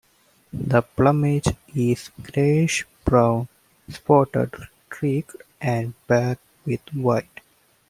The 0.51 0.81
plumage 0.81 1.49
is 1.75 2.09
greyish-brown, 2.19 3.47
spotted, 3.87 4.55
streaked 4.87 5.35
and 5.61 5.93
barred 6.07 6.39
with 6.65 6.81
white. 6.91 7.41